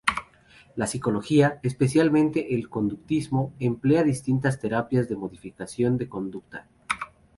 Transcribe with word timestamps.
La 0.75 0.87
psicología, 0.87 1.59
especialmente 1.61 2.55
el 2.55 2.69
conductismo, 2.69 3.53
emplea 3.59 4.01
distintas 4.01 4.59
terapias 4.59 5.07
de 5.07 5.15
modificación 5.15 5.95
de 5.99 6.09
conducta. 6.09 6.67